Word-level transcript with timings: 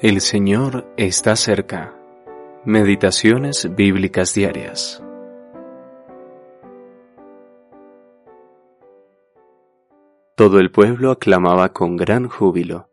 El 0.00 0.20
Señor 0.20 0.86
está 0.96 1.34
cerca. 1.34 1.92
Meditaciones 2.64 3.74
bíblicas 3.74 4.32
diarias. 4.32 5.02
Todo 10.36 10.60
el 10.60 10.70
pueblo 10.70 11.10
aclamaba 11.10 11.72
con 11.72 11.96
gran 11.96 12.28
júbilo, 12.28 12.88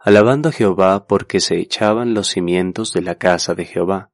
alabando 0.00 0.48
a 0.48 0.52
Jehová 0.52 1.06
porque 1.06 1.38
se 1.38 1.60
echaban 1.60 2.12
los 2.12 2.26
cimientos 2.26 2.92
de 2.92 3.02
la 3.02 3.14
casa 3.14 3.54
de 3.54 3.64
Jehová. 3.64 4.10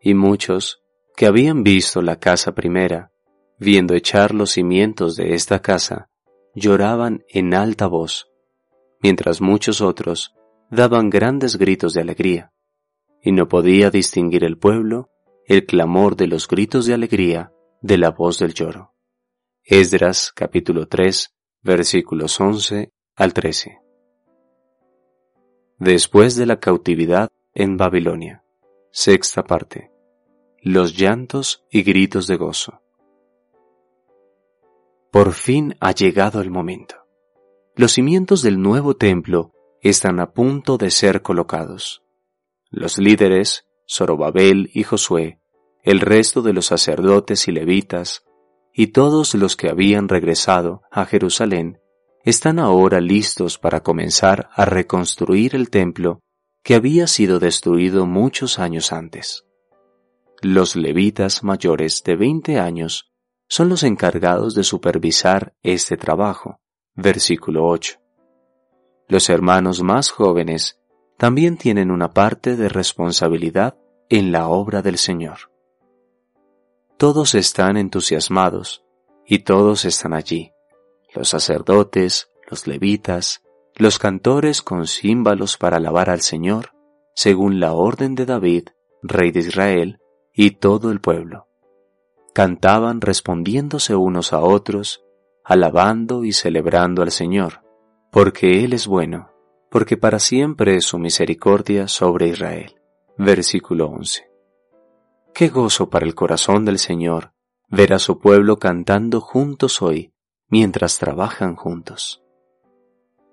Y 0.00 0.14
muchos, 0.14 0.84
que 1.16 1.26
habían 1.26 1.64
visto 1.64 2.00
la 2.00 2.20
casa 2.20 2.54
primera, 2.54 3.10
viendo 3.58 3.94
echar 3.94 4.32
los 4.32 4.52
cimientos 4.52 5.16
de 5.16 5.34
esta 5.34 5.60
casa, 5.60 6.08
lloraban 6.54 7.24
en 7.28 7.54
alta 7.54 7.88
voz, 7.88 8.30
mientras 9.00 9.40
muchos 9.40 9.80
otros 9.80 10.36
daban 10.70 11.10
grandes 11.10 11.56
gritos 11.56 11.94
de 11.94 12.00
alegría, 12.00 12.52
y 13.22 13.32
no 13.32 13.48
podía 13.48 13.90
distinguir 13.90 14.44
el 14.44 14.58
pueblo 14.58 15.10
el 15.46 15.66
clamor 15.66 16.16
de 16.16 16.26
los 16.26 16.48
gritos 16.48 16.86
de 16.86 16.94
alegría 16.94 17.52
de 17.82 17.98
la 17.98 18.10
voz 18.10 18.38
del 18.38 18.54
lloro. 18.54 18.94
Esdras 19.62 20.32
capítulo 20.34 20.88
3 20.88 21.34
versículos 21.62 22.38
11 22.40 22.92
al 23.16 23.32
13. 23.32 23.78
Después 25.78 26.36
de 26.36 26.46
la 26.46 26.60
cautividad 26.60 27.30
en 27.54 27.76
Babilonia. 27.76 28.44
Sexta 28.90 29.42
parte. 29.44 29.90
Los 30.60 30.96
llantos 30.96 31.64
y 31.70 31.82
gritos 31.82 32.26
de 32.26 32.36
gozo. 32.36 32.80
Por 35.10 35.32
fin 35.32 35.76
ha 35.80 35.92
llegado 35.92 36.40
el 36.40 36.50
momento. 36.50 36.96
Los 37.76 37.92
cimientos 37.92 38.42
del 38.42 38.60
nuevo 38.60 38.96
templo 38.96 39.52
están 39.90 40.18
a 40.18 40.32
punto 40.32 40.78
de 40.78 40.90
ser 40.90 41.22
colocados. 41.22 42.02
Los 42.70 42.98
líderes, 42.98 43.66
Zorobabel 43.86 44.70
y 44.72 44.82
Josué, 44.82 45.40
el 45.82 46.00
resto 46.00 46.40
de 46.40 46.54
los 46.54 46.66
sacerdotes 46.66 47.48
y 47.48 47.52
levitas, 47.52 48.24
y 48.72 48.88
todos 48.88 49.34
los 49.34 49.56
que 49.56 49.68
habían 49.68 50.08
regresado 50.08 50.82
a 50.90 51.04
Jerusalén, 51.04 51.80
están 52.24 52.58
ahora 52.58 53.00
listos 53.00 53.58
para 53.58 53.82
comenzar 53.82 54.48
a 54.54 54.64
reconstruir 54.64 55.54
el 55.54 55.68
templo 55.68 56.20
que 56.62 56.74
había 56.74 57.06
sido 57.06 57.38
destruido 57.38 58.06
muchos 58.06 58.58
años 58.58 58.90
antes. 58.90 59.44
Los 60.40 60.76
levitas 60.76 61.44
mayores 61.44 62.02
de 62.04 62.16
20 62.16 62.58
años 62.58 63.12
son 63.48 63.68
los 63.68 63.82
encargados 63.82 64.54
de 64.54 64.64
supervisar 64.64 65.54
este 65.62 65.98
trabajo. 65.98 66.58
Versículo 66.94 67.66
8. 67.66 68.03
Los 69.06 69.28
hermanos 69.28 69.82
más 69.82 70.10
jóvenes 70.10 70.80
también 71.18 71.58
tienen 71.58 71.90
una 71.90 72.12
parte 72.12 72.56
de 72.56 72.70
responsabilidad 72.70 73.76
en 74.08 74.32
la 74.32 74.48
obra 74.48 74.80
del 74.80 74.96
Señor. 74.96 75.50
Todos 76.96 77.34
están 77.34 77.76
entusiasmados 77.76 78.82
y 79.26 79.40
todos 79.40 79.84
están 79.84 80.14
allí, 80.14 80.52
los 81.14 81.28
sacerdotes, 81.28 82.30
los 82.48 82.66
levitas, 82.66 83.42
los 83.74 83.98
cantores 83.98 84.62
con 84.62 84.86
címbalos 84.86 85.58
para 85.58 85.76
alabar 85.76 86.08
al 86.08 86.20
Señor, 86.22 86.72
según 87.14 87.60
la 87.60 87.74
orden 87.74 88.14
de 88.14 88.24
David, 88.24 88.68
rey 89.02 89.32
de 89.32 89.40
Israel, 89.40 89.98
y 90.32 90.52
todo 90.52 90.90
el 90.90 91.00
pueblo. 91.00 91.46
Cantaban 92.32 93.00
respondiéndose 93.00 93.94
unos 93.94 94.32
a 94.32 94.40
otros, 94.40 95.04
alabando 95.44 96.24
y 96.24 96.32
celebrando 96.32 97.02
al 97.02 97.10
Señor 97.10 97.63
porque 98.14 98.62
Él 98.64 98.74
es 98.74 98.86
bueno, 98.86 99.32
porque 99.72 99.96
para 99.96 100.20
siempre 100.20 100.76
es 100.76 100.84
su 100.84 101.00
misericordia 101.00 101.88
sobre 101.88 102.28
Israel. 102.28 102.76
Versículo 103.18 103.86
11. 103.88 104.30
Qué 105.34 105.48
gozo 105.48 105.90
para 105.90 106.06
el 106.06 106.14
corazón 106.14 106.64
del 106.64 106.78
Señor 106.78 107.32
ver 107.68 107.92
a 107.92 107.98
su 107.98 108.20
pueblo 108.20 108.60
cantando 108.60 109.20
juntos 109.20 109.82
hoy, 109.82 110.12
mientras 110.46 111.00
trabajan 111.00 111.56
juntos. 111.56 112.22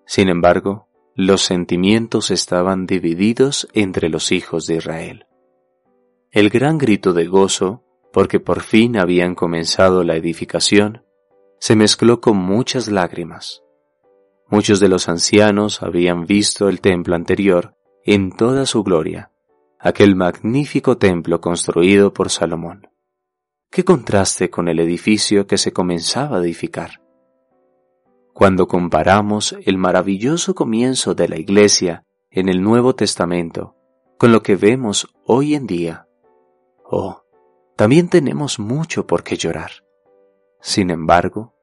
Sin 0.07 0.29
embargo, 0.29 0.87
los 1.13 1.43
sentimientos 1.43 2.31
estaban 2.31 2.87
divididos 2.87 3.67
entre 3.73 4.09
los 4.09 4.31
hijos 4.31 4.65
de 4.65 4.77
Israel. 4.77 5.27
El 6.31 6.49
gran 6.49 6.79
grito 6.79 7.13
de 7.13 7.27
gozo, 7.27 7.83
porque 8.11 8.39
por 8.39 8.61
fin 8.61 8.97
habían 8.97 9.35
comenzado 9.35 10.03
la 10.03 10.15
edificación, 10.15 11.05
se 11.59 11.75
mezcló 11.75 12.19
con 12.19 12.37
muchas 12.37 12.87
lágrimas. 12.87 13.61
Muchos 14.51 14.81
de 14.81 14.89
los 14.89 15.07
ancianos 15.07 15.81
habían 15.81 16.25
visto 16.25 16.67
el 16.67 16.81
templo 16.81 17.15
anterior 17.15 17.73
en 18.03 18.33
toda 18.33 18.65
su 18.65 18.83
gloria, 18.83 19.31
aquel 19.79 20.17
magnífico 20.17 20.97
templo 20.97 21.39
construido 21.39 22.13
por 22.13 22.29
Salomón. 22.29 22.89
Qué 23.69 23.85
contraste 23.85 24.49
con 24.49 24.67
el 24.67 24.81
edificio 24.81 25.47
que 25.47 25.57
se 25.57 25.71
comenzaba 25.71 26.37
a 26.37 26.41
edificar. 26.41 27.01
Cuando 28.33 28.67
comparamos 28.67 29.55
el 29.63 29.77
maravilloso 29.77 30.53
comienzo 30.53 31.15
de 31.15 31.29
la 31.29 31.37
Iglesia 31.37 32.03
en 32.29 32.49
el 32.49 32.61
Nuevo 32.61 32.93
Testamento 32.93 33.77
con 34.17 34.33
lo 34.33 34.43
que 34.43 34.57
vemos 34.57 35.07
hoy 35.25 35.55
en 35.55 35.65
día, 35.65 36.07
oh, 36.83 37.23
también 37.77 38.09
tenemos 38.09 38.59
mucho 38.59 39.07
por 39.07 39.23
qué 39.23 39.37
llorar. 39.37 39.71
Sin 40.59 40.89
embargo, 40.89 41.55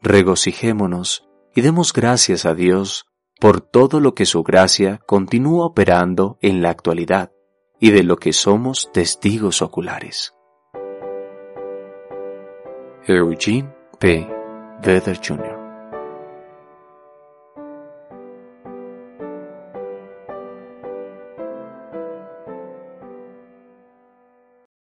regocijémonos 0.00 1.27
y 1.54 1.60
demos 1.60 1.92
gracias 1.92 2.44
a 2.44 2.54
Dios 2.54 3.06
por 3.40 3.60
todo 3.60 4.00
lo 4.00 4.14
que 4.14 4.26
su 4.26 4.42
gracia 4.42 5.00
continúa 5.06 5.66
operando 5.66 6.38
en 6.40 6.62
la 6.62 6.70
actualidad 6.70 7.32
y 7.80 7.90
de 7.90 8.02
lo 8.02 8.16
que 8.16 8.32
somos 8.32 8.90
testigos 8.92 9.62
oculares. 9.62 10.34
Eugene 13.06 13.72
P. 13.98 14.28
Vedder 14.82 15.18
Jr. 15.24 15.57